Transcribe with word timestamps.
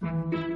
Thank 0.00 0.32
you. 0.32 0.55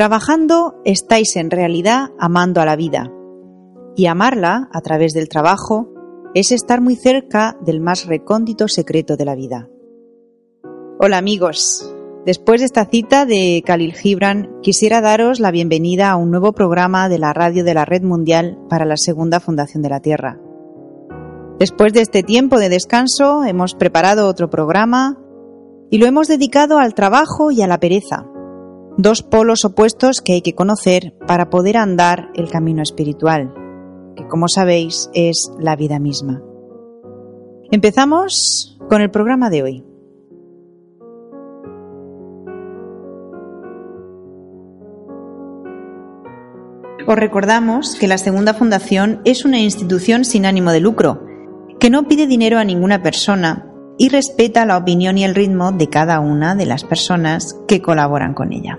Trabajando 0.00 0.80
estáis 0.86 1.36
en 1.36 1.50
realidad 1.50 2.08
amando 2.18 2.62
a 2.62 2.64
la 2.64 2.74
vida. 2.74 3.12
Y 3.94 4.06
amarla 4.06 4.70
a 4.72 4.80
través 4.80 5.12
del 5.12 5.28
trabajo 5.28 5.92
es 6.34 6.52
estar 6.52 6.80
muy 6.80 6.96
cerca 6.96 7.58
del 7.60 7.82
más 7.82 8.06
recóndito 8.06 8.66
secreto 8.66 9.18
de 9.18 9.26
la 9.26 9.34
vida. 9.34 9.68
Hola 10.98 11.18
amigos, 11.18 11.94
después 12.24 12.62
de 12.62 12.64
esta 12.64 12.86
cita 12.86 13.26
de 13.26 13.62
Khalil 13.62 13.92
Gibran, 13.92 14.48
quisiera 14.62 15.02
daros 15.02 15.38
la 15.38 15.50
bienvenida 15.50 16.10
a 16.10 16.16
un 16.16 16.30
nuevo 16.30 16.52
programa 16.54 17.10
de 17.10 17.18
la 17.18 17.34
radio 17.34 17.62
de 17.62 17.74
la 17.74 17.84
Red 17.84 18.02
Mundial 18.02 18.58
para 18.70 18.86
la 18.86 18.96
Segunda 18.96 19.38
Fundación 19.38 19.82
de 19.82 19.90
la 19.90 20.00
Tierra. 20.00 20.40
Después 21.58 21.92
de 21.92 22.00
este 22.00 22.22
tiempo 22.22 22.58
de 22.58 22.70
descanso, 22.70 23.44
hemos 23.44 23.74
preparado 23.74 24.28
otro 24.28 24.48
programa 24.48 25.18
y 25.90 25.98
lo 25.98 26.06
hemos 26.06 26.26
dedicado 26.26 26.78
al 26.78 26.94
trabajo 26.94 27.50
y 27.50 27.60
a 27.60 27.66
la 27.66 27.78
pereza 27.80 28.29
dos 29.02 29.22
polos 29.22 29.64
opuestos 29.64 30.20
que 30.20 30.34
hay 30.34 30.42
que 30.42 30.54
conocer 30.54 31.14
para 31.26 31.50
poder 31.50 31.76
andar 31.76 32.30
el 32.34 32.50
camino 32.50 32.82
espiritual, 32.82 33.54
que 34.16 34.26
como 34.26 34.48
sabéis 34.48 35.10
es 35.14 35.52
la 35.58 35.76
vida 35.76 35.98
misma. 35.98 36.42
Empezamos 37.70 38.78
con 38.88 39.00
el 39.00 39.10
programa 39.10 39.48
de 39.50 39.62
hoy. 39.62 39.84
Os 47.06 47.16
recordamos 47.16 47.96
que 47.96 48.06
la 48.06 48.18
Segunda 48.18 48.54
Fundación 48.54 49.20
es 49.24 49.44
una 49.44 49.58
institución 49.58 50.24
sin 50.24 50.46
ánimo 50.46 50.70
de 50.70 50.80
lucro, 50.80 51.24
que 51.78 51.90
no 51.90 52.06
pide 52.06 52.26
dinero 52.26 52.58
a 52.58 52.64
ninguna 52.64 53.02
persona 53.02 53.66
y 53.98 54.08
respeta 54.08 54.66
la 54.66 54.76
opinión 54.76 55.18
y 55.18 55.24
el 55.24 55.34
ritmo 55.34 55.72
de 55.72 55.88
cada 55.88 56.20
una 56.20 56.54
de 56.54 56.66
las 56.66 56.84
personas 56.84 57.56
que 57.66 57.82
colaboran 57.82 58.34
con 58.34 58.52
ella. 58.52 58.78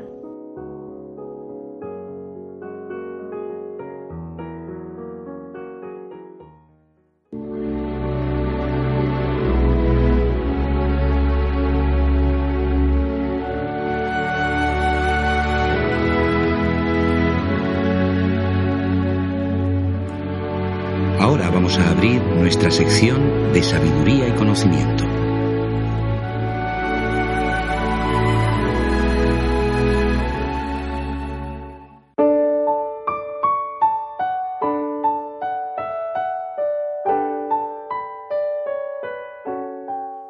Nuestra 22.61 22.85
sección 22.85 23.53
de 23.53 23.63
sabiduría 23.63 24.27
y 24.27 24.31
conocimiento. 24.33 25.03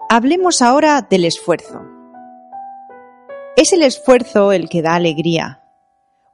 Hablemos 0.10 0.62
ahora 0.62 1.02
del 1.02 1.26
esfuerzo. 1.26 1.82
Es 3.58 3.74
el 3.74 3.82
esfuerzo 3.82 4.54
el 4.54 4.70
que 4.70 4.82
da 4.82 4.96
alegría. 4.96 5.64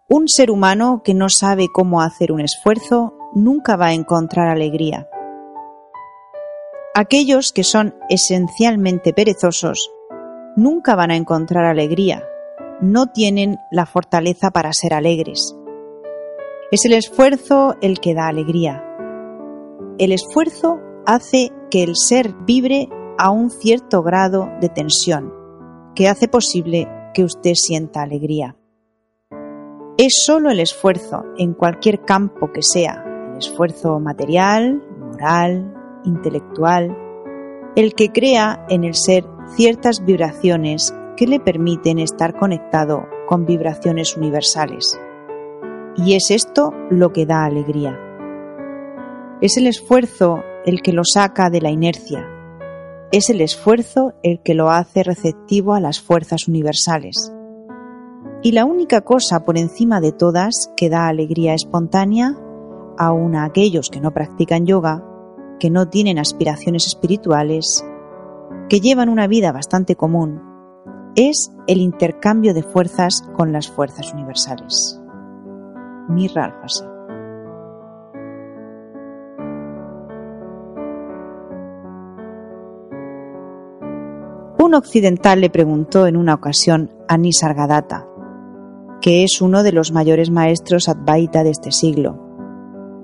Un 0.08 0.28
ser 0.28 0.52
humano 0.52 1.02
que 1.04 1.16
no 1.16 1.30
sabe 1.30 1.70
cómo 1.74 2.02
hacer 2.02 2.32
un 2.32 2.42
esfuerzo 2.42 3.18
nunca 3.34 3.76
va 3.78 3.88
a 3.88 3.94
encontrar 3.94 4.48
alegría. 4.48 5.08
Aquellos 7.00 7.52
que 7.52 7.64
son 7.64 7.94
esencialmente 8.10 9.14
perezosos 9.14 9.92
nunca 10.56 10.96
van 10.96 11.12
a 11.12 11.16
encontrar 11.16 11.66
alegría, 11.66 12.24
no 12.82 13.06
tienen 13.06 13.58
la 13.70 13.86
fortaleza 13.86 14.50
para 14.50 14.74
ser 14.74 14.96
alegres. 14.96 15.56
Es 16.72 16.86
el 16.86 16.94
esfuerzo 16.94 17.76
el 17.82 18.00
que 18.00 18.16
da 18.16 18.28
alegría. 18.28 18.84
El 20.00 20.12
esfuerzo 20.12 20.80
hace 21.06 21.52
que 21.70 21.84
el 21.84 21.96
ser 21.96 22.34
vibre 22.48 22.90
a 23.20 23.30
un 23.30 23.52
cierto 23.52 24.02
grado 24.02 24.50
de 24.60 24.70
tensión, 24.70 25.32
que 25.94 26.08
hace 26.08 26.28
posible 26.28 26.88
que 27.14 27.24
usted 27.24 27.54
sienta 27.54 28.02
alegría. 28.02 28.58
Es 30.00 30.24
solo 30.26 30.50
el 30.50 30.60
esfuerzo, 30.60 31.26
en 31.38 31.54
cualquier 31.54 32.06
campo 32.06 32.52
que 32.52 32.64
sea, 32.64 33.04
el 33.34 33.38
esfuerzo 33.38 34.00
material, 34.00 34.82
moral, 35.00 35.77
intelectual, 36.08 36.98
el 37.76 37.94
que 37.94 38.12
crea 38.12 38.66
en 38.70 38.84
el 38.84 38.96
ser 38.96 39.26
ciertas 39.56 40.04
vibraciones 40.04 40.96
que 41.16 41.28
le 41.28 41.40
permiten 41.40 42.00
estar 42.00 42.38
conectado 42.38 43.06
con 43.28 43.46
vibraciones 43.46 44.18
universales. 44.18 45.00
Y 45.98 46.14
es 46.16 46.32
esto 46.32 46.74
lo 46.90 47.12
que 47.12 47.26
da 47.26 47.46
alegría. 47.46 48.00
Es 49.42 49.58
el 49.58 49.68
esfuerzo 49.68 50.44
el 50.66 50.82
que 50.82 50.94
lo 50.94 51.04
saca 51.04 51.50
de 51.50 51.62
la 51.62 51.70
inercia. 51.70 52.28
Es 53.12 53.30
el 53.30 53.42
esfuerzo 53.42 54.14
el 54.24 54.42
que 54.42 54.54
lo 54.54 54.70
hace 54.70 55.04
receptivo 55.04 55.74
a 55.74 55.80
las 55.80 56.00
fuerzas 56.02 56.48
universales. 56.48 57.34
Y 58.44 58.52
la 58.52 58.66
única 58.66 59.02
cosa 59.02 59.44
por 59.46 59.58
encima 59.58 60.02
de 60.02 60.12
todas 60.12 60.72
que 60.76 60.90
da 60.90 61.08
alegría 61.08 61.54
espontánea, 61.54 62.36
aun 62.98 63.36
a 63.36 63.46
aquellos 63.46 63.90
que 63.90 64.02
no 64.02 64.14
practican 64.14 64.66
yoga, 64.66 65.04
que 65.60 65.70
no 65.70 65.90
tienen 65.90 66.20
aspiraciones 66.20 66.88
espirituales, 66.88 67.86
que 68.70 68.80
llevan 68.80 69.10
una 69.10 69.28
vida 69.28 69.52
bastante 69.52 69.96
común, 69.96 70.42
es 71.16 71.52
el 71.68 71.80
intercambio 71.80 72.54
de 72.54 72.64
fuerzas 72.64 73.24
con 73.36 73.52
las 73.52 73.70
fuerzas 73.70 74.14
universales. 74.14 75.02
Mirra 76.10 76.46
Alfasa. 76.46 76.86
Un 84.60 84.76
occidental 84.76 85.40
le 85.42 85.50
preguntó 85.50 86.08
en 86.08 86.18
una 86.18 86.34
ocasión 86.34 86.92
a 87.08 87.18
Nisargadatta, 87.18 88.06
que 89.02 89.24
es 89.24 89.42
uno 89.42 89.64
de 89.64 89.72
los 89.72 89.92
mayores 89.92 90.30
maestros 90.30 90.90
Advaita 90.90 91.44
de 91.44 91.52
este 91.52 91.72
siglo, 91.72 92.20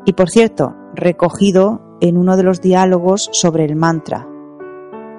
y 0.06 0.13
por 0.13 0.29
cierto, 0.29 0.75
recogido 0.94 1.93
en 2.03 2.17
uno 2.17 2.35
de 2.35 2.44
los 2.44 2.59
diálogos 2.59 3.29
sobre 3.31 3.63
el 3.63 3.77
mantra. 3.77 4.27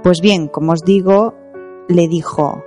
Pues 0.02 0.20
bien, 0.20 0.48
como 0.48 0.72
os 0.72 0.84
digo, 0.84 1.34
le 1.88 2.08
dijo, 2.08 2.62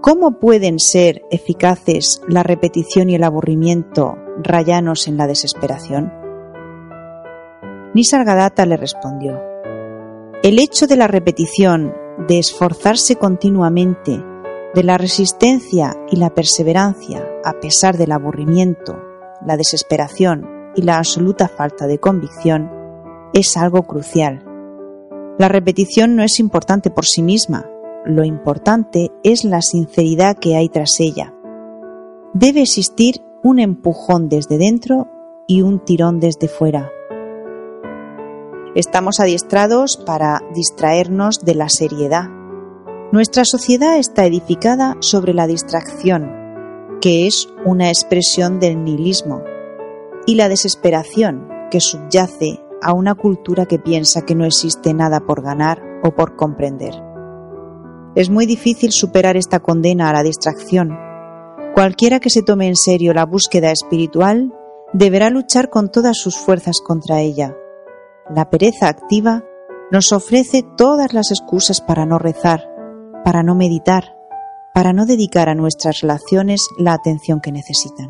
¿cómo 0.00 0.38
pueden 0.38 0.78
ser 0.78 1.22
eficaces 1.32 2.22
la 2.28 2.44
repetición 2.44 3.10
y 3.10 3.16
el 3.16 3.24
aburrimiento 3.24 4.16
rayanos 4.40 5.08
en 5.08 5.16
la 5.16 5.26
desesperación? 5.26 6.12
Nisargadatta 7.92 8.64
le 8.66 8.76
respondió, 8.76 9.40
el 10.44 10.60
hecho 10.60 10.86
de 10.86 10.96
la 10.96 11.08
repetición 11.08 11.92
de 12.28 12.38
esforzarse 12.38 13.16
continuamente, 13.16 14.22
de 14.74 14.84
la 14.84 14.96
resistencia 14.96 15.96
y 16.08 16.16
la 16.16 16.30
perseverancia 16.30 17.26
a 17.44 17.58
pesar 17.58 17.96
del 17.96 18.12
aburrimiento, 18.12 18.96
la 19.44 19.56
desesperación 19.56 20.46
y 20.76 20.82
la 20.82 20.98
absoluta 20.98 21.48
falta 21.48 21.86
de 21.86 21.98
convicción, 21.98 22.75
es 23.32 23.56
algo 23.56 23.82
crucial. 23.82 24.44
La 25.38 25.48
repetición 25.48 26.16
no 26.16 26.22
es 26.22 26.40
importante 26.40 26.90
por 26.90 27.04
sí 27.04 27.22
misma, 27.22 27.66
lo 28.06 28.24
importante 28.24 29.10
es 29.24 29.44
la 29.44 29.60
sinceridad 29.60 30.38
que 30.38 30.56
hay 30.56 30.68
tras 30.68 31.00
ella. 31.00 31.34
Debe 32.34 32.62
existir 32.62 33.16
un 33.42 33.58
empujón 33.58 34.28
desde 34.28 34.58
dentro 34.58 35.08
y 35.46 35.62
un 35.62 35.84
tirón 35.84 36.20
desde 36.20 36.48
fuera. 36.48 36.90
Estamos 38.74 39.20
adiestrados 39.20 39.96
para 39.96 40.42
distraernos 40.54 41.44
de 41.44 41.54
la 41.54 41.68
seriedad. 41.68 42.28
Nuestra 43.10 43.44
sociedad 43.44 43.96
está 43.98 44.26
edificada 44.26 44.96
sobre 45.00 45.32
la 45.32 45.46
distracción, 45.46 46.30
que 47.00 47.26
es 47.26 47.48
una 47.64 47.88
expresión 47.88 48.60
del 48.60 48.84
nihilismo, 48.84 49.42
y 50.26 50.34
la 50.34 50.48
desesperación, 50.48 51.48
que 51.70 51.80
subyace 51.80 52.65
a 52.82 52.92
una 52.92 53.14
cultura 53.14 53.66
que 53.66 53.78
piensa 53.78 54.22
que 54.22 54.34
no 54.34 54.44
existe 54.44 54.94
nada 54.94 55.20
por 55.20 55.42
ganar 55.42 55.82
o 56.02 56.14
por 56.14 56.36
comprender. 56.36 56.94
Es 58.14 58.30
muy 58.30 58.46
difícil 58.46 58.92
superar 58.92 59.36
esta 59.36 59.60
condena 59.60 60.10
a 60.10 60.12
la 60.12 60.22
distracción. 60.22 60.96
Cualquiera 61.74 62.20
que 62.20 62.30
se 62.30 62.42
tome 62.42 62.68
en 62.68 62.76
serio 62.76 63.12
la 63.12 63.26
búsqueda 63.26 63.70
espiritual 63.70 64.52
deberá 64.92 65.30
luchar 65.30 65.68
con 65.68 65.90
todas 65.90 66.16
sus 66.16 66.36
fuerzas 66.36 66.80
contra 66.80 67.20
ella 67.20 67.54
la 68.28 68.50
pereza 68.50 68.88
activa 68.88 69.44
nos 69.92 70.12
ofrece 70.12 70.64
todas 70.76 71.12
las 71.12 71.30
excusas 71.30 71.80
para 71.80 72.06
no 72.06 72.18
rezar, 72.18 72.68
para 73.24 73.44
no 73.44 73.54
meditar, 73.54 74.16
para 74.74 74.92
no 74.92 75.06
dedicar 75.06 75.48
a 75.48 75.54
nuestras 75.54 76.00
relaciones 76.00 76.68
la 76.76 76.92
atención 76.92 77.40
que 77.40 77.52
necesitan. 77.52 78.08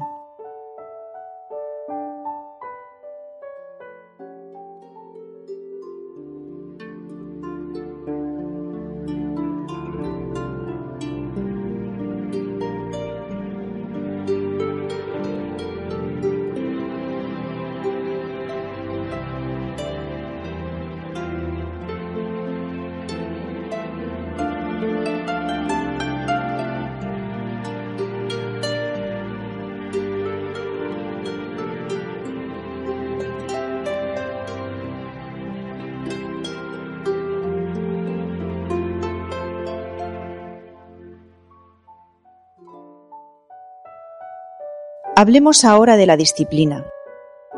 Hablemos 45.19 45.65
ahora 45.65 45.97
de 45.97 46.05
la 46.05 46.19
disciplina. 46.19 46.85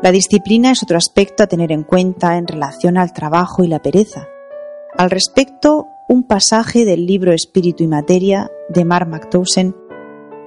La 0.01 0.13
disciplina 0.13 0.71
es 0.71 0.81
otro 0.81 0.95
aspecto 0.95 1.43
a 1.43 1.47
tener 1.47 1.73
en 1.73 1.83
cuenta 1.83 2.37
en 2.37 2.47
relación 2.47 2.97
al 2.97 3.11
trabajo 3.11 3.65
y 3.65 3.67
la 3.67 3.81
pereza. 3.81 4.29
Al 4.97 5.11
respecto, 5.11 5.87
un 6.07 6.23
pasaje 6.23 6.85
del 6.85 7.05
libro 7.05 7.33
Espíritu 7.33 7.83
y 7.83 7.87
Materia 7.87 8.49
de 8.69 8.85
Mark 8.85 9.09
McTowson 9.09 9.75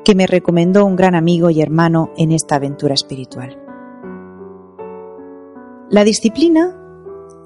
que 0.06 0.14
me 0.14 0.26
recomendó 0.26 0.86
un 0.86 0.96
gran 0.96 1.14
amigo 1.14 1.50
y 1.50 1.60
hermano 1.60 2.14
en 2.16 2.32
esta 2.32 2.54
aventura 2.54 2.94
espiritual. 2.94 3.58
La 5.90 6.04
disciplina 6.04 6.80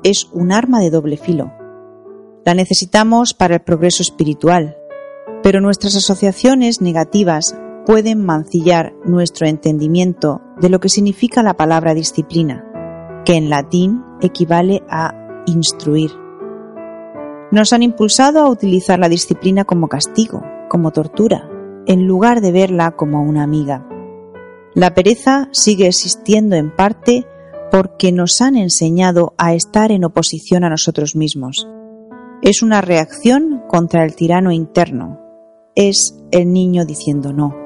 es 0.04 0.28
un 0.32 0.52
arma 0.52 0.78
de 0.78 0.90
doble 0.90 1.16
filo. 1.16 1.52
La 2.44 2.54
necesitamos 2.54 3.34
para 3.34 3.56
el 3.56 3.62
progreso 3.62 4.04
espiritual, 4.04 4.76
pero 5.42 5.60
nuestras 5.60 5.96
asociaciones 5.96 6.80
negativas 6.80 7.56
pueden 7.86 8.26
mancillar 8.26 8.94
nuestro 9.04 9.46
entendimiento 9.46 10.42
de 10.60 10.68
lo 10.68 10.80
que 10.80 10.88
significa 10.88 11.42
la 11.44 11.54
palabra 11.54 11.94
disciplina, 11.94 12.64
que 13.24 13.34
en 13.34 13.48
latín 13.48 14.02
equivale 14.20 14.82
a 14.90 15.14
instruir. 15.46 16.10
Nos 17.52 17.72
han 17.72 17.84
impulsado 17.84 18.40
a 18.40 18.50
utilizar 18.50 18.98
la 18.98 19.08
disciplina 19.08 19.64
como 19.64 19.88
castigo, 19.88 20.42
como 20.68 20.90
tortura, 20.90 21.48
en 21.86 22.08
lugar 22.08 22.40
de 22.40 22.50
verla 22.50 22.90
como 22.96 23.22
una 23.22 23.44
amiga. 23.44 23.86
La 24.74 24.92
pereza 24.92 25.48
sigue 25.52 25.86
existiendo 25.86 26.56
en 26.56 26.74
parte 26.74 27.24
porque 27.70 28.10
nos 28.10 28.40
han 28.40 28.56
enseñado 28.56 29.34
a 29.38 29.54
estar 29.54 29.92
en 29.92 30.04
oposición 30.04 30.64
a 30.64 30.70
nosotros 30.70 31.14
mismos. 31.14 31.68
Es 32.42 32.62
una 32.62 32.80
reacción 32.80 33.62
contra 33.68 34.04
el 34.04 34.16
tirano 34.16 34.50
interno. 34.50 35.20
Es 35.76 36.18
el 36.32 36.52
niño 36.52 36.84
diciendo 36.84 37.32
no. 37.32 37.65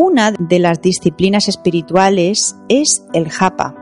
Una 0.00 0.30
de 0.30 0.60
las 0.60 0.80
disciplinas 0.80 1.48
espirituales 1.48 2.56
es 2.68 3.04
el 3.14 3.28
japa. 3.30 3.74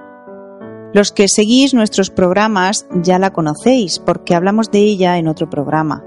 Los 0.95 1.13
que 1.13 1.29
seguís 1.29 1.75
nuestros 1.75 2.09
programas 2.09 2.89
ya 3.03 3.19
la 3.19 3.35
conocéis 3.35 3.99
porque 3.99 4.35
hablamos 4.35 4.71
de 4.71 4.79
ella 4.79 5.19
en 5.19 5.29
otro 5.29 5.51
programa. 5.51 6.03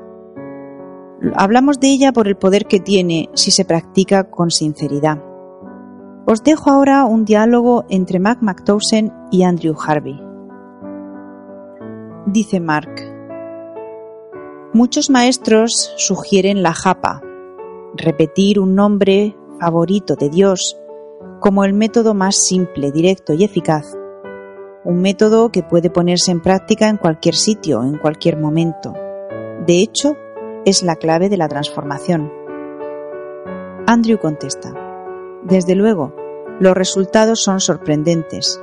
Hablamos 1.36 1.80
de 1.80 1.90
ella 1.90 2.12
por 2.12 2.28
el 2.28 2.38
poder 2.38 2.66
que 2.66 2.80
tiene 2.80 3.30
si 3.36 3.52
se 3.52 3.66
practica 3.66 4.32
con 4.32 4.50
sinceridad. 4.50 5.24
Os 6.26 6.42
dejo 6.44 6.72
ahora 6.72 7.06
un 7.06 7.24
diálogo 7.24 7.86
entre 7.88 8.18
Mac 8.18 8.40
McTowson 8.42 9.14
y 9.30 9.44
Andrew 9.44 9.76
Harvey. 9.80 10.20
Dice 12.26 12.60
Mark, 12.60 12.96
muchos 14.74 15.12
maestros 15.12 15.94
sugieren 15.98 16.64
la 16.64 16.74
japa, 16.74 17.22
repetir 17.96 18.60
un 18.60 18.74
nombre 18.74 19.36
favorito 19.60 20.16
de 20.16 20.30
Dios 20.30 20.80
como 21.40 21.64
el 21.64 21.74
método 21.74 22.14
más 22.14 22.36
simple, 22.36 22.92
directo 22.92 23.34
y 23.34 23.44
eficaz. 23.44 23.96
Un 24.84 25.02
método 25.02 25.52
que 25.52 25.64
puede 25.64 25.90
ponerse 25.90 26.32
en 26.32 26.42
práctica 26.42 26.90
en 26.90 26.98
cualquier 26.98 27.36
sitio, 27.36 27.84
en 27.84 27.98
cualquier 27.98 28.38
momento. 28.38 28.94
De 29.66 29.80
hecho, 29.80 30.16
es 30.66 30.84
la 30.84 30.96
clave 30.96 31.30
de 31.30 31.38
la 31.38 31.48
transformación. 31.48 32.32
Andrew 33.88 34.20
contesta, 34.20 34.74
Desde 35.44 35.76
luego, 35.76 36.14
los 36.60 36.76
resultados 36.76 37.42
son 37.42 37.60
sorprendentes. 37.60 38.62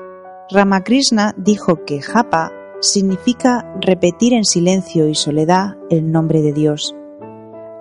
Ramakrishna 0.51 1.35
dijo 1.37 1.85
que 1.85 2.03
japa 2.03 2.53
significa 2.81 3.75
repetir 3.81 4.35
en 4.35 4.45
silencio 4.45 5.09
y 5.09 5.15
soledad 5.15 5.77
el 5.91 6.13
nombre 6.13 6.43
de 6.43 6.53
Dios. 6.53 6.95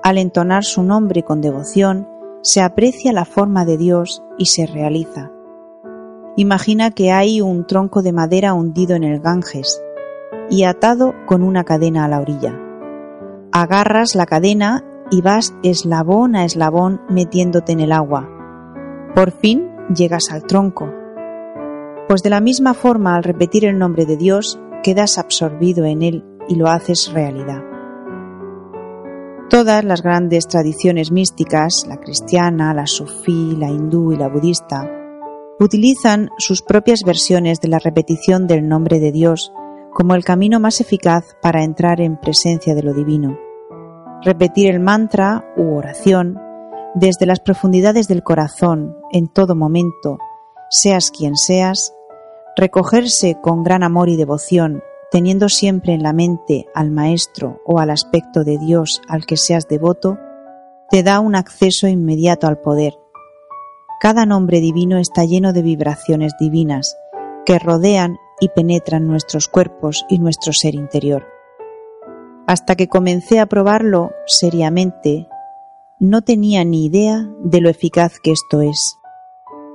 al 0.03 0.19
entonar 0.19 0.63
su 0.63 0.84
nombre 0.84 1.24
con 1.24 1.41
devoción, 1.41 2.07
se 2.45 2.61
aprecia 2.61 3.11
la 3.11 3.25
forma 3.25 3.65
de 3.65 3.75
Dios 3.75 4.21
y 4.37 4.45
se 4.45 4.67
realiza. 4.67 5.31
Imagina 6.35 6.91
que 6.91 7.11
hay 7.11 7.41
un 7.41 7.65
tronco 7.65 8.03
de 8.03 8.13
madera 8.13 8.53
hundido 8.53 8.95
en 8.95 9.03
el 9.03 9.19
Ganges 9.19 9.81
y 10.51 10.63
atado 10.63 11.15
con 11.25 11.41
una 11.41 11.63
cadena 11.63 12.05
a 12.05 12.07
la 12.07 12.19
orilla. 12.19 12.55
Agarras 13.51 14.13
la 14.13 14.27
cadena 14.27 14.85
y 15.09 15.21
vas 15.21 15.55
eslabón 15.63 16.35
a 16.35 16.45
eslabón 16.45 17.01
metiéndote 17.09 17.71
en 17.71 17.79
el 17.79 17.91
agua. 17.91 18.29
Por 19.15 19.31
fin 19.31 19.67
llegas 19.95 20.29
al 20.29 20.43
tronco. 20.43 20.87
Pues 22.07 22.21
de 22.21 22.29
la 22.29 22.41
misma 22.41 22.75
forma 22.75 23.15
al 23.15 23.23
repetir 23.23 23.65
el 23.65 23.79
nombre 23.79 24.05
de 24.05 24.17
Dios 24.17 24.59
quedas 24.83 25.17
absorbido 25.17 25.83
en 25.85 26.03
él 26.03 26.23
y 26.47 26.57
lo 26.57 26.67
haces 26.67 27.11
realidad. 27.11 27.75
Todas 29.49 29.83
las 29.83 30.01
grandes 30.01 30.47
tradiciones 30.47 31.11
místicas, 31.11 31.85
la 31.87 31.97
cristiana, 31.97 32.73
la 32.73 32.87
sufí, 32.87 33.55
la 33.55 33.69
hindú 33.69 34.11
y 34.11 34.17
la 34.17 34.27
budista, 34.27 34.89
utilizan 35.59 36.29
sus 36.39 36.63
propias 36.63 37.01
versiones 37.05 37.61
de 37.61 37.67
la 37.67 37.77
repetición 37.77 38.47
del 38.47 38.67
nombre 38.67 38.99
de 38.99 39.11
Dios 39.11 39.53
como 39.93 40.15
el 40.15 40.25
camino 40.25 40.59
más 40.59 40.81
eficaz 40.81 41.37
para 41.43 41.63
entrar 41.63 42.01
en 42.01 42.19
presencia 42.19 42.73
de 42.73 42.81
lo 42.81 42.93
divino. 42.93 43.37
Repetir 44.23 44.71
el 44.71 44.79
mantra 44.79 45.45
u 45.55 45.75
oración 45.77 46.39
desde 46.95 47.27
las 47.27 47.39
profundidades 47.39 48.07
del 48.07 48.23
corazón 48.23 48.97
en 49.11 49.27
todo 49.27 49.55
momento, 49.55 50.17
seas 50.71 51.11
quien 51.11 51.35
seas, 51.37 51.93
recogerse 52.57 53.37
con 53.43 53.63
gran 53.63 53.83
amor 53.83 54.09
y 54.09 54.15
devoción 54.15 54.81
teniendo 55.15 55.48
siempre 55.48 55.93
en 55.93 56.03
la 56.03 56.12
mente 56.12 56.65
al 56.75 56.91
Maestro 56.91 57.62
o 57.63 57.79
al 57.79 57.89
aspecto 57.89 58.43
de 58.43 58.57
Dios 58.57 59.01
al 59.07 59.25
que 59.25 59.38
seas 59.38 59.65
devoto, 59.65 60.17
te 60.89 61.03
da 61.03 61.22
un 61.22 61.36
acceso 61.36 61.88
inmediato 61.88 62.48
al 62.48 62.60
poder. 62.60 62.95
Cada 64.01 64.25
nombre 64.25 64.60
divino 64.60 64.98
está 64.98 65.24
lleno 65.24 65.53
de 65.53 65.62
vibraciones 65.62 66.34
divinas 66.38 66.98
que 67.45 67.60
rodean 67.60 68.17
y 68.41 68.50
penetran 68.50 69.07
nuestros 69.07 69.48
cuerpos 69.48 70.05
y 70.10 70.19
nuestro 70.19 70.51
ser 70.51 70.75
interior. 70.75 71.25
Hasta 72.45 72.75
que 72.75 72.89
comencé 72.89 73.39
a 73.39 73.45
probarlo 73.45 74.12
seriamente, 74.25 75.29
no 75.98 76.24
tenía 76.24 76.65
ni 76.65 76.88
idea 76.88 77.25
de 77.39 77.62
lo 77.62 77.69
eficaz 77.69 78.19
que 78.22 78.34
esto 78.34 78.60
es. 78.60 78.98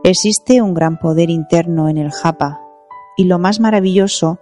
Existe 0.04 0.60
un 0.60 0.74
gran 0.74 0.98
poder 0.98 1.30
interno 1.30 1.88
en 1.88 1.96
el 1.96 2.10
japa, 2.10 2.60
y 3.16 3.24
lo 3.24 3.38
más 3.38 3.58
maravilloso 3.58 4.38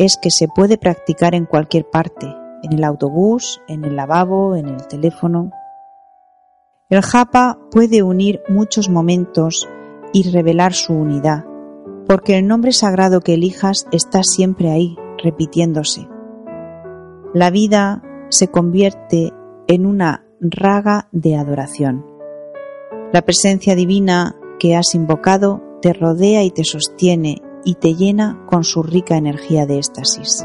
es 0.00 0.16
que 0.16 0.30
se 0.30 0.48
puede 0.48 0.78
practicar 0.78 1.34
en 1.34 1.44
cualquier 1.44 1.84
parte, 1.90 2.34
en 2.62 2.72
el 2.72 2.84
autobús, 2.84 3.60
en 3.68 3.84
el 3.84 3.96
lavabo, 3.96 4.56
en 4.56 4.66
el 4.66 4.86
teléfono. 4.86 5.50
El 6.88 7.02
japa 7.02 7.58
puede 7.70 8.02
unir 8.02 8.40
muchos 8.48 8.88
momentos 8.88 9.68
y 10.14 10.30
revelar 10.30 10.72
su 10.72 10.94
unidad, 10.94 11.44
porque 12.08 12.38
el 12.38 12.46
nombre 12.46 12.72
sagrado 12.72 13.20
que 13.20 13.34
elijas 13.34 13.86
está 13.92 14.22
siempre 14.22 14.70
ahí, 14.70 14.96
repitiéndose. 15.22 16.08
La 17.34 17.50
vida 17.50 18.02
se 18.30 18.48
convierte 18.48 19.34
en 19.68 19.84
una 19.84 20.24
raga 20.40 21.10
de 21.12 21.36
adoración. 21.36 22.06
La 23.12 23.20
presencia 23.20 23.74
divina 23.74 24.34
que 24.58 24.76
has 24.76 24.94
invocado 24.94 25.62
te 25.82 25.92
rodea 25.92 26.42
y 26.42 26.50
te 26.50 26.64
sostiene 26.64 27.42
y 27.64 27.74
te 27.74 27.94
llena 27.94 28.44
con 28.46 28.64
su 28.64 28.82
rica 28.82 29.16
energía 29.16 29.66
de 29.66 29.78
éxtasis. 29.78 30.44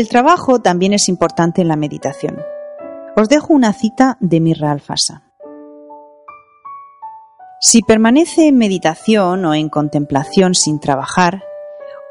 El 0.00 0.08
trabajo 0.08 0.60
también 0.60 0.94
es 0.94 1.10
importante 1.10 1.60
en 1.60 1.68
la 1.68 1.76
meditación. 1.76 2.38
Os 3.18 3.28
dejo 3.28 3.52
una 3.52 3.74
cita 3.74 4.16
de 4.18 4.40
Mirra 4.40 4.70
Alfasa. 4.70 5.24
Si 7.60 7.82
permanece 7.82 8.48
en 8.48 8.56
meditación 8.56 9.44
o 9.44 9.52
en 9.52 9.68
contemplación 9.68 10.54
sin 10.54 10.80
trabajar, 10.80 11.42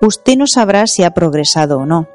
usted 0.03 0.37
no 0.37 0.45
sabrá 0.45 0.85
si 0.85 1.03
ha 1.03 1.15
progresado 1.15 1.79
o 1.79 1.87
no. 1.87 2.07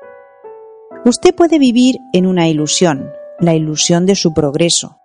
Usted 1.05 1.35
puede 1.35 1.59
vivir 1.59 1.97
en 2.13 2.27
una 2.27 2.47
ilusión, 2.47 3.11
la 3.41 3.55
ilusión 3.55 4.07
de 4.07 4.15
su 4.15 4.33
progreso, 4.33 5.01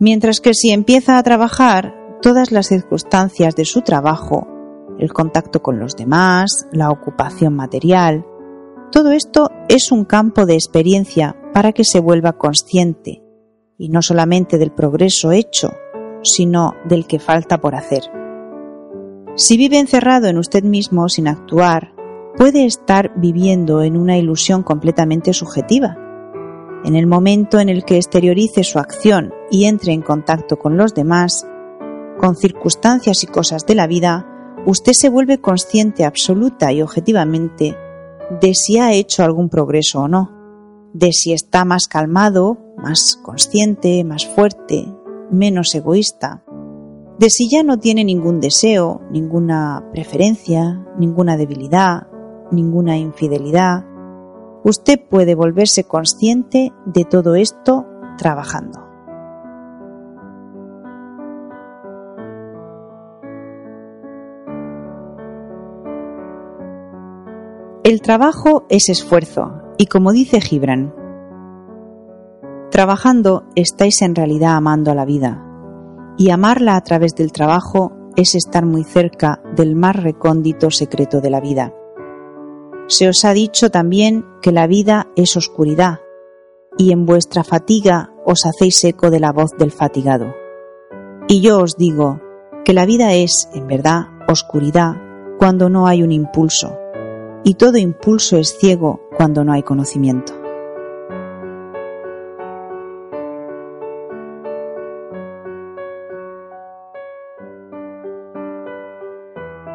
mientras 0.00 0.40
que 0.40 0.52
si 0.52 0.72
empieza 0.72 1.16
a 1.16 1.22
trabajar, 1.22 1.94
todas 2.20 2.50
las 2.50 2.66
circunstancias 2.66 3.54
de 3.54 3.64
su 3.64 3.82
trabajo, 3.82 4.48
el 4.98 5.12
contacto 5.12 5.62
con 5.62 5.78
los 5.78 5.94
demás, 5.94 6.66
la 6.72 6.90
ocupación 6.90 7.54
material, 7.54 8.26
todo 8.92 9.10
esto 9.10 9.50
es 9.68 9.90
un 9.90 10.04
campo 10.04 10.44
de 10.44 10.54
experiencia 10.54 11.34
para 11.54 11.72
que 11.72 11.82
se 11.82 11.98
vuelva 11.98 12.34
consciente, 12.34 13.22
y 13.78 13.88
no 13.88 14.02
solamente 14.02 14.58
del 14.58 14.70
progreso 14.70 15.32
hecho, 15.32 15.72
sino 16.22 16.74
del 16.84 17.06
que 17.06 17.18
falta 17.18 17.58
por 17.58 17.74
hacer. 17.74 18.02
Si 19.34 19.56
vive 19.56 19.78
encerrado 19.78 20.28
en 20.28 20.36
usted 20.36 20.62
mismo 20.62 21.08
sin 21.08 21.26
actuar, 21.26 21.94
puede 22.36 22.66
estar 22.66 23.12
viviendo 23.16 23.82
en 23.82 23.96
una 23.96 24.18
ilusión 24.18 24.62
completamente 24.62 25.32
subjetiva. 25.32 25.96
En 26.84 26.94
el 26.94 27.06
momento 27.06 27.60
en 27.60 27.70
el 27.70 27.84
que 27.84 27.96
exteriorice 27.96 28.62
su 28.62 28.78
acción 28.78 29.32
y 29.50 29.64
entre 29.64 29.94
en 29.94 30.02
contacto 30.02 30.58
con 30.58 30.76
los 30.76 30.94
demás, 30.94 31.46
con 32.18 32.36
circunstancias 32.36 33.22
y 33.24 33.26
cosas 33.26 33.64
de 33.64 33.74
la 33.74 33.86
vida, 33.86 34.26
usted 34.66 34.92
se 34.92 35.08
vuelve 35.08 35.40
consciente 35.40 36.04
absoluta 36.04 36.72
y 36.72 36.82
objetivamente 36.82 37.74
de 38.40 38.54
si 38.54 38.78
ha 38.78 38.92
hecho 38.92 39.22
algún 39.22 39.48
progreso 39.48 40.00
o 40.02 40.08
no, 40.08 40.30
de 40.92 41.12
si 41.12 41.32
está 41.32 41.64
más 41.64 41.86
calmado, 41.86 42.58
más 42.76 43.18
consciente, 43.22 44.04
más 44.04 44.26
fuerte, 44.26 44.86
menos 45.30 45.74
egoísta, 45.74 46.44
de 47.18 47.30
si 47.30 47.48
ya 47.48 47.62
no 47.62 47.78
tiene 47.78 48.04
ningún 48.04 48.40
deseo, 48.40 49.00
ninguna 49.10 49.88
preferencia, 49.92 50.84
ninguna 50.98 51.36
debilidad, 51.36 52.08
ninguna 52.50 52.98
infidelidad, 52.98 53.84
usted 54.64 54.98
puede 55.08 55.34
volverse 55.34 55.84
consciente 55.84 56.72
de 56.86 57.04
todo 57.04 57.34
esto 57.34 57.86
trabajando. 58.18 58.91
El 67.84 68.00
trabajo 68.00 68.64
es 68.68 68.88
esfuerzo 68.88 69.60
y 69.76 69.86
como 69.86 70.12
dice 70.12 70.40
Gibran, 70.40 70.94
Trabajando 72.70 73.42
estáis 73.56 74.02
en 74.02 74.14
realidad 74.14 74.54
amando 74.54 74.92
a 74.92 74.94
la 74.94 75.04
vida, 75.04 75.44
y 76.16 76.30
amarla 76.30 76.76
a 76.76 76.80
través 76.82 77.16
del 77.16 77.32
trabajo 77.32 77.92
es 78.14 78.36
estar 78.36 78.64
muy 78.66 78.84
cerca 78.84 79.42
del 79.56 79.74
más 79.74 79.96
recóndito 79.96 80.70
secreto 80.70 81.20
de 81.20 81.30
la 81.30 81.40
vida. 81.40 81.74
Se 82.86 83.08
os 83.08 83.24
ha 83.24 83.32
dicho 83.32 83.68
también 83.70 84.26
que 84.40 84.52
la 84.52 84.68
vida 84.68 85.08
es 85.16 85.36
oscuridad, 85.36 85.98
y 86.78 86.92
en 86.92 87.04
vuestra 87.04 87.42
fatiga 87.42 88.14
os 88.24 88.46
hacéis 88.46 88.84
eco 88.84 89.10
de 89.10 89.18
la 89.18 89.32
voz 89.32 89.50
del 89.58 89.72
fatigado. 89.72 90.32
Y 91.26 91.40
yo 91.40 91.58
os 91.58 91.76
digo 91.76 92.20
que 92.64 92.74
la 92.74 92.86
vida 92.86 93.12
es, 93.14 93.48
en 93.52 93.66
verdad, 93.66 94.06
oscuridad 94.28 94.94
cuando 95.36 95.68
no 95.68 95.88
hay 95.88 96.04
un 96.04 96.12
impulso, 96.12 96.78
y 97.44 97.54
todo 97.54 97.78
impulso 97.78 98.36
es 98.36 98.56
ciego 98.58 99.00
cuando 99.16 99.44
no 99.44 99.52
hay 99.52 99.62
conocimiento. 99.62 100.34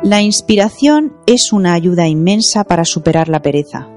La 0.03 0.21
inspiración 0.21 1.17
es 1.25 1.51
una 1.51 1.73
ayuda 1.73 2.07
inmensa 2.07 2.63
para 2.63 2.85
superar 2.85 3.27
la 3.27 3.41
pereza. 3.41 3.89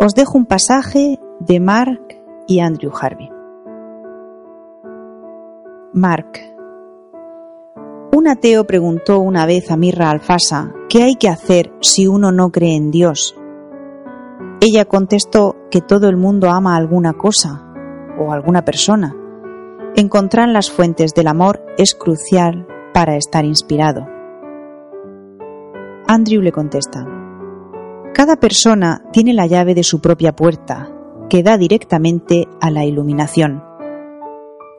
Os 0.00 0.14
dejo 0.14 0.36
un 0.36 0.46
pasaje 0.46 1.20
de 1.38 1.60
Mark 1.60 2.20
y 2.48 2.58
Andrew 2.58 2.90
Harvey. 3.00 3.30
Mark. 5.92 6.53
Un 8.24 8.30
ateo 8.30 8.64
preguntó 8.64 9.18
una 9.18 9.44
vez 9.44 9.70
a 9.70 9.76
Mirra 9.76 10.08
Alfasa 10.08 10.72
qué 10.88 11.02
hay 11.02 11.16
que 11.16 11.28
hacer 11.28 11.74
si 11.82 12.06
uno 12.06 12.32
no 12.32 12.50
cree 12.50 12.74
en 12.74 12.90
Dios. 12.90 13.36
Ella 14.62 14.86
contestó 14.86 15.56
que 15.70 15.82
todo 15.82 16.08
el 16.08 16.16
mundo 16.16 16.48
ama 16.48 16.74
alguna 16.74 17.12
cosa 17.12 17.62
o 18.18 18.32
alguna 18.32 18.64
persona. 18.64 19.14
Encontrar 19.94 20.48
las 20.48 20.70
fuentes 20.70 21.12
del 21.12 21.26
amor 21.26 21.66
es 21.76 21.94
crucial 21.94 22.66
para 22.94 23.16
estar 23.16 23.44
inspirado. 23.44 24.06
Andrew 26.06 26.40
le 26.40 26.50
contesta, 26.50 27.06
Cada 28.14 28.36
persona 28.36 29.04
tiene 29.12 29.34
la 29.34 29.46
llave 29.46 29.74
de 29.74 29.82
su 29.82 30.00
propia 30.00 30.34
puerta, 30.34 30.88
que 31.28 31.42
da 31.42 31.58
directamente 31.58 32.48
a 32.58 32.70
la 32.70 32.86
iluminación. 32.86 33.62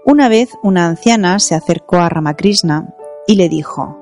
Una 0.03 0.29
vez 0.29 0.49
una 0.63 0.87
anciana 0.87 1.37
se 1.37 1.53
acercó 1.53 1.97
a 1.97 2.09
Ramakrishna 2.09 2.95
y 3.27 3.35
le 3.35 3.49
dijo, 3.49 3.97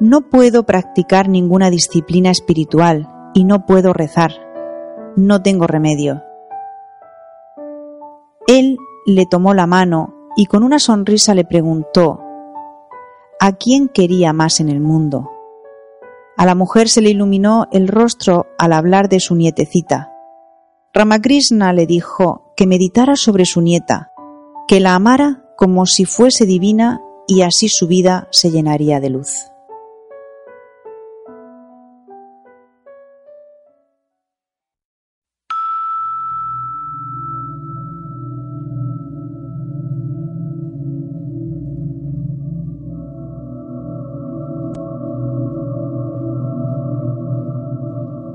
No 0.00 0.22
puedo 0.22 0.64
practicar 0.64 1.28
ninguna 1.28 1.70
disciplina 1.70 2.30
espiritual 2.30 3.08
y 3.34 3.44
no 3.44 3.66
puedo 3.66 3.92
rezar. 3.92 4.32
No 5.16 5.42
tengo 5.42 5.66
remedio. 5.66 6.22
Él 8.46 8.78
le 9.06 9.26
tomó 9.26 9.54
la 9.54 9.66
mano 9.66 10.14
y 10.36 10.46
con 10.46 10.62
una 10.62 10.78
sonrisa 10.78 11.34
le 11.34 11.44
preguntó, 11.44 12.20
¿a 13.38 13.52
quién 13.52 13.88
quería 13.88 14.32
más 14.32 14.60
en 14.60 14.68
el 14.68 14.80
mundo? 14.80 15.30
A 16.36 16.46
la 16.46 16.54
mujer 16.54 16.88
se 16.88 17.02
le 17.02 17.10
iluminó 17.10 17.66
el 17.72 17.88
rostro 17.88 18.46
al 18.58 18.72
hablar 18.72 19.08
de 19.08 19.20
su 19.20 19.34
nietecita. 19.34 20.12
Ramakrishna 20.94 21.72
le 21.72 21.86
dijo 21.86 22.52
que 22.56 22.66
meditara 22.66 23.16
sobre 23.16 23.44
su 23.44 23.60
nieta, 23.60 24.12
que 24.66 24.80
la 24.80 24.94
amara 24.94 25.44
como 25.56 25.86
si 25.86 26.04
fuese 26.04 26.46
divina 26.46 27.00
y 27.26 27.42
así 27.42 27.68
su 27.68 27.86
vida 27.86 28.28
se 28.30 28.50
llenaría 28.50 29.00
de 29.00 29.10
luz. 29.10 29.46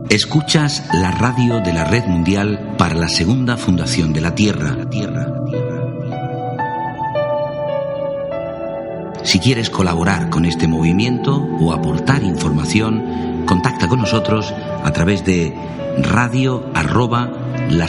Escuchas 0.10 0.84
la 0.94 1.12
radio 1.12 1.60
de 1.60 1.74
la 1.74 1.84
Red 1.84 2.06
Mundial 2.06 2.76
para 2.78 2.96
la 2.96 3.08
Segunda 3.08 3.56
Fundación 3.56 4.14
de 4.14 4.22
la 4.22 4.34
Tierra. 4.34 5.37
Quieres 9.48 9.70
colaborar 9.70 10.30
con 10.30 10.44
este 10.44 10.68
movimiento 10.68 11.38
o 11.38 11.72
aportar 11.72 12.22
información, 12.22 13.46
contacta 13.46 13.88
con 13.88 14.00
nosotros 14.00 14.54
a 14.84 14.92
través 14.92 15.24
de 15.24 15.56
radio 16.00 16.70
arroba 16.74 17.32
Ahora 17.70 17.88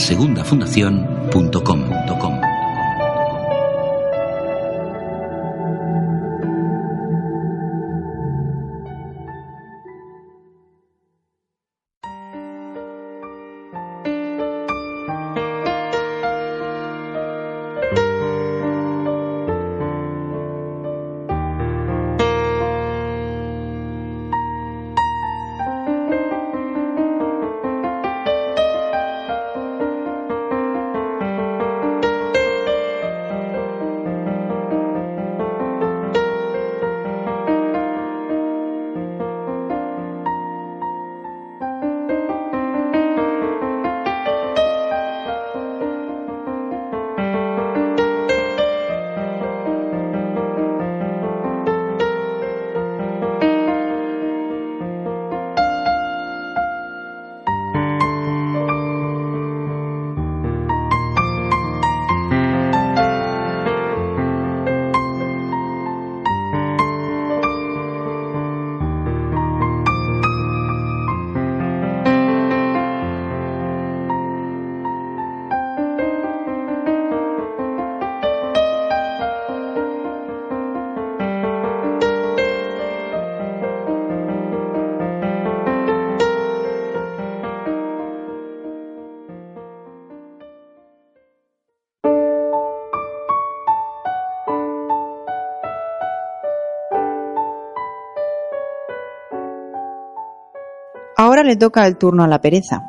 le 101.48 101.56
toca 101.56 101.87
el 101.87 101.96
turno 101.96 102.24
a 102.24 102.28
la 102.28 102.40
pereza. 102.40 102.82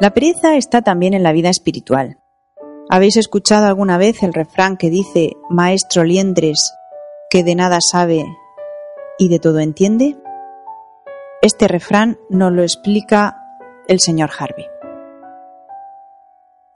La 0.00 0.12
pereza 0.12 0.56
está 0.56 0.82
también 0.82 1.14
en 1.14 1.22
la 1.22 1.32
vida 1.32 1.48
espiritual. 1.48 2.18
¿Habéis 2.90 3.16
escuchado 3.16 3.66
alguna 3.66 3.96
vez 3.96 4.22
el 4.22 4.34
refrán 4.34 4.76
que 4.76 4.90
dice 4.90 5.32
Maestro 5.48 6.02
liendres, 6.02 6.74
que 7.30 7.44
de 7.44 7.54
nada 7.54 7.78
sabe 7.80 8.26
y 9.18 9.28
de 9.28 9.38
todo 9.38 9.60
entiende? 9.60 10.18
Este 11.40 11.68
refrán 11.68 12.18
nos 12.28 12.52
lo 12.52 12.62
explica 12.62 13.36
el 13.86 14.00
señor 14.00 14.30
Harvey. 14.36 14.66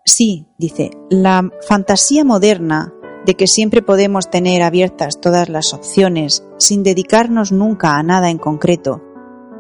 Sí, 0.05 0.55
dice, 0.57 0.91
la 1.11 1.51
fantasía 1.67 2.25
moderna 2.25 2.95
de 3.25 3.35
que 3.35 3.49
siempre 3.49 3.83
podemos 3.83 4.31
tener 4.31 4.63
abiertas 4.63 5.21
todas 5.21 5.49
las 5.49 5.75
opciones 5.75 6.47
sin 6.59 6.85
dedicarnos 6.85 7.51
nunca 7.51 7.97
a 7.97 8.05
nada 8.05 8.31
en 8.31 8.39
concreto, 8.39 9.03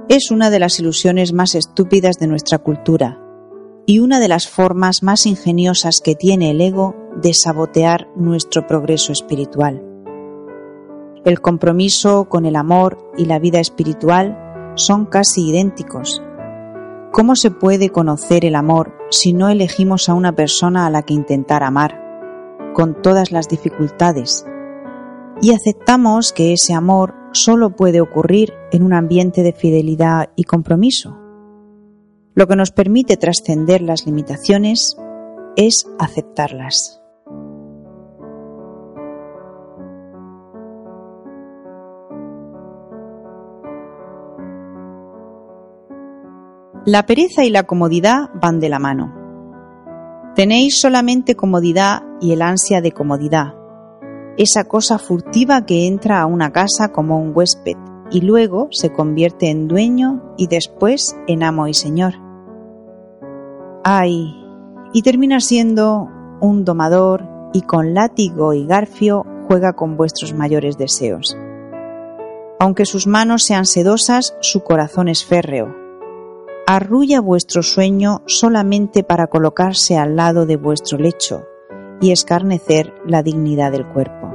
es 0.08 0.30
una 0.30 0.50
de 0.50 0.60
las 0.60 0.78
ilusiones 0.78 1.32
más 1.32 1.56
estúpidas 1.56 2.16
de 2.18 2.28
nuestra 2.28 2.58
cultura 2.58 3.20
y 3.86 3.98
una 3.98 4.20
de 4.20 4.28
las 4.28 4.48
formas 4.48 5.02
más 5.02 5.26
ingeniosas 5.26 6.00
que 6.00 6.14
tiene 6.14 6.50
el 6.50 6.60
ego 6.60 6.94
de 7.20 7.34
sabotear 7.34 8.08
nuestro 8.14 8.66
progreso 8.66 9.12
espiritual. 9.12 9.82
El 11.24 11.40
compromiso 11.40 12.28
con 12.28 12.46
el 12.46 12.54
amor 12.54 12.98
y 13.16 13.24
la 13.24 13.40
vida 13.40 13.58
espiritual 13.58 14.38
son 14.76 15.06
casi 15.06 15.48
idénticos. 15.48 16.22
¿Cómo 17.12 17.34
se 17.34 17.50
puede 17.50 17.90
conocer 17.90 18.44
el 18.44 18.54
amor 18.54 18.96
si 19.10 19.32
no 19.32 19.48
elegimos 19.48 20.08
a 20.08 20.14
una 20.14 20.36
persona 20.36 20.86
a 20.86 20.90
la 20.90 21.02
que 21.02 21.14
intentar 21.14 21.64
amar, 21.64 22.00
con 22.74 23.02
todas 23.02 23.32
las 23.32 23.48
dificultades, 23.48 24.46
y 25.42 25.52
aceptamos 25.52 26.32
que 26.32 26.52
ese 26.52 26.74
amor 26.74 27.14
solo 27.32 27.70
puede 27.74 28.00
ocurrir 28.00 28.52
en 28.72 28.82
un 28.82 28.92
ambiente 28.92 29.42
de 29.42 29.52
fidelidad 29.52 30.30
y 30.36 30.44
compromiso. 30.44 31.16
Lo 32.34 32.46
que 32.46 32.56
nos 32.56 32.70
permite 32.70 33.16
trascender 33.16 33.80
las 33.80 34.06
limitaciones 34.06 34.96
es 35.56 35.86
aceptarlas. 35.98 37.00
La 46.84 47.04
pereza 47.04 47.44
y 47.44 47.50
la 47.50 47.64
comodidad 47.64 48.30
van 48.34 48.60
de 48.60 48.68
la 48.68 48.78
mano. 48.78 49.12
Tenéis 50.36 50.78
solamente 50.78 51.34
comodidad 51.34 52.02
y 52.20 52.32
el 52.32 52.42
ansia 52.42 52.80
de 52.80 52.92
comodidad, 52.92 53.54
esa 54.36 54.64
cosa 54.64 54.98
furtiva 54.98 55.64
que 55.64 55.86
entra 55.86 56.20
a 56.20 56.26
una 56.26 56.52
casa 56.52 56.92
como 56.92 57.18
un 57.18 57.32
huésped 57.34 57.76
y 58.10 58.20
luego 58.20 58.68
se 58.70 58.92
convierte 58.92 59.50
en 59.50 59.68
dueño 59.68 60.34
y 60.36 60.46
después 60.46 61.16
en 61.26 61.42
amo 61.42 61.68
y 61.68 61.74
señor. 61.74 62.14
Ay, 63.84 64.34
y 64.92 65.02
termina 65.02 65.40
siendo 65.40 66.08
un 66.40 66.64
domador 66.64 67.24
y 67.52 67.62
con 67.62 67.94
látigo 67.94 68.52
y 68.52 68.66
garfio 68.66 69.24
juega 69.46 69.74
con 69.74 69.96
vuestros 69.96 70.34
mayores 70.34 70.76
deseos. 70.76 71.36
Aunque 72.58 72.86
sus 72.86 73.06
manos 73.06 73.42
sean 73.44 73.66
sedosas, 73.66 74.36
su 74.40 74.62
corazón 74.62 75.08
es 75.08 75.24
férreo. 75.24 75.74
Arrulla 76.66 77.20
vuestro 77.20 77.62
sueño 77.62 78.22
solamente 78.26 79.04
para 79.04 79.28
colocarse 79.28 79.96
al 79.96 80.16
lado 80.16 80.46
de 80.46 80.56
vuestro 80.56 80.98
lecho 80.98 81.44
y 82.00 82.10
escarnecer 82.10 82.94
la 83.06 83.22
dignidad 83.22 83.72
del 83.72 83.86
cuerpo. 83.86 84.32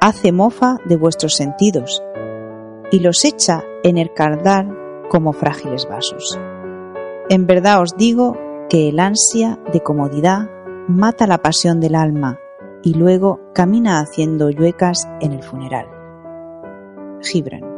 Hace 0.00 0.32
mofa 0.32 0.78
de 0.84 0.96
vuestros 0.96 1.34
sentidos 1.34 2.02
y 2.90 3.00
los 3.00 3.24
echa 3.24 3.64
en 3.82 3.98
el 3.98 4.12
cardal 4.12 4.76
como 5.08 5.32
frágiles 5.32 5.86
vasos. 5.88 6.38
En 7.28 7.46
verdad 7.46 7.82
os 7.82 7.96
digo 7.96 8.36
que 8.68 8.88
el 8.88 9.00
ansia 9.00 9.58
de 9.72 9.82
comodidad 9.82 10.50
mata 10.88 11.26
la 11.26 11.38
pasión 11.38 11.80
del 11.80 11.94
alma 11.94 12.38
y 12.82 12.94
luego 12.94 13.40
camina 13.54 14.00
haciendo 14.00 14.50
yuecas 14.50 15.08
en 15.20 15.32
el 15.32 15.42
funeral. 15.42 15.86
Gibran. 17.22 17.77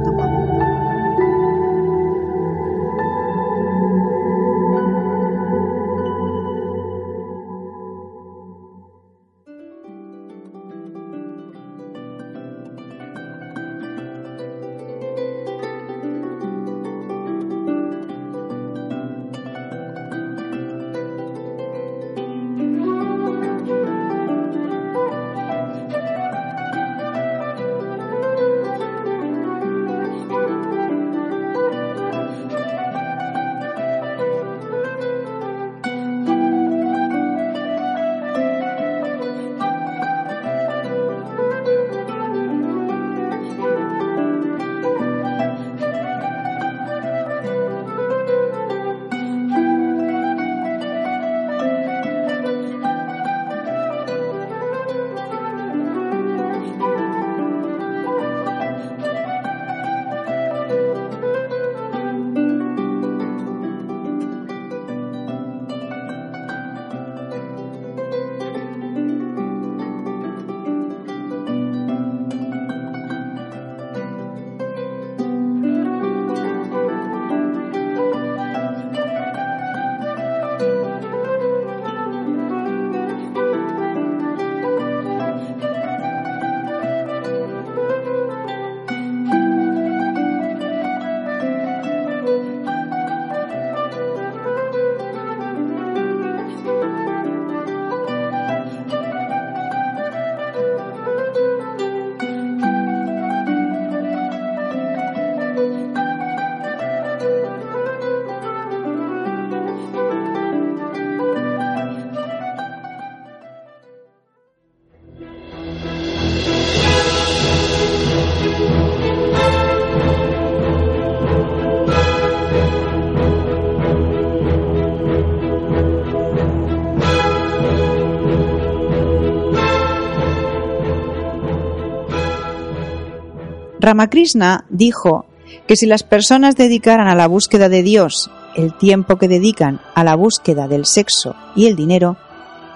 Ramakrishna 133.91 134.63
dijo 134.69 135.25
que 135.67 135.75
si 135.75 135.85
las 135.85 136.03
personas 136.03 136.55
dedicaran 136.55 137.09
a 137.09 137.15
la 137.15 137.27
búsqueda 137.27 137.67
de 137.67 137.83
Dios 137.83 138.31
el 138.55 138.73
tiempo 138.77 139.17
que 139.17 139.27
dedican 139.27 139.81
a 139.95 140.05
la 140.05 140.15
búsqueda 140.15 140.69
del 140.69 140.85
sexo 140.85 141.35
y 141.57 141.67
el 141.67 141.75
dinero, 141.75 142.15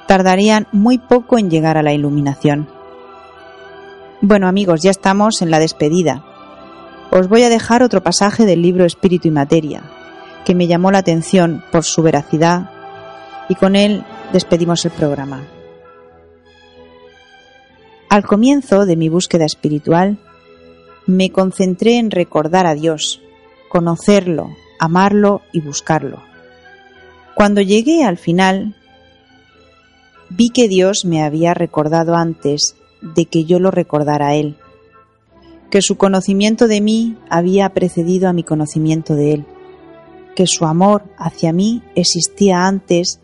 tardarían 0.10 0.68
muy 0.74 0.98
poco 0.98 1.38
en 1.38 1.50
llegar 1.50 1.78
a 1.78 1.84
la 1.84 1.94
iluminación. 1.94 2.68
Bueno 4.20 4.50
amigos, 4.50 4.82
ya 4.82 4.92
estamos 4.92 5.42
en 5.42 5.52
la 5.52 5.60
despedida. 5.60 6.26
Os 7.12 7.30
voy 7.30 7.44
a 7.44 7.50
dejar 7.50 7.82
otro 7.82 8.04
pasaje 8.04 8.46
del 8.46 8.62
libro 8.62 8.84
Espíritu 8.84 9.30
y 9.30 9.32
Materia, 9.32 9.84
que 10.44 10.54
me 10.54 10.68
llamó 10.68 10.92
la 10.92 10.98
atención 10.98 11.64
por 11.72 11.86
su 11.86 12.04
veracidad 12.04 12.72
y 13.48 13.56
con 13.56 13.78
él 13.78 14.04
despedimos 14.34 14.84
el 14.84 14.92
programa. 14.92 15.44
Al 18.10 18.26
comienzo 18.26 18.86
de 18.86 18.98
mi 18.98 19.08
búsqueda 19.08 19.46
espiritual, 19.46 20.20
me 21.08 21.30
concentré 21.30 21.98
en 21.98 22.12
recordar 22.12 22.66
a 22.66 22.76
Dios, 22.76 23.22
conocerlo, 23.70 24.50
amarlo 24.80 25.42
y 25.52 25.62
buscarlo. 25.62 26.22
Cuando 27.36 27.62
llegué 27.62 28.04
al 28.04 28.18
final, 28.18 28.76
vi 30.30 30.50
que 30.50 30.68
Dios 30.68 31.06
me 31.06 31.24
había 31.24 31.54
recordado 31.54 32.16
antes 32.16 32.76
de 33.02 33.26
que 33.26 33.46
yo 33.46 33.60
lo 33.60 33.72
recordara 33.72 34.30
a 34.30 34.36
Él, 34.36 34.56
que 35.70 35.82
su 35.82 35.98
conocimiento 35.98 36.68
de 36.68 36.82
mí 36.82 37.18
había 37.30 37.70
precedido 37.70 38.30
a 38.30 38.34
mi 38.34 38.44
conocimiento 38.44 39.16
de 39.16 39.34
Él, 39.34 39.46
que 40.36 40.48
su 40.48 40.66
amor 40.66 41.04
hacia 41.18 41.54
mí 41.54 41.84
existía 41.96 42.66
antes 42.66 43.20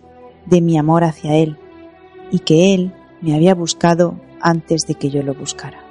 de 0.46 0.62
mi 0.62 0.78
amor 0.78 1.04
hacia 1.04 1.36
Él, 1.36 1.58
y 2.32 2.40
que 2.40 2.74
Él 2.74 2.94
me 3.22 3.36
había 3.36 3.56
buscado 3.56 4.20
antes 4.42 4.82
de 4.88 4.96
que 4.96 5.10
yo 5.10 5.24
lo 5.24 5.34
buscara. 5.34 5.91